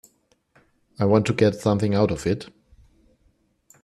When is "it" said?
2.25-2.51